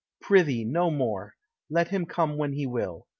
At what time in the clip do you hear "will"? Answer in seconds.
2.65-3.07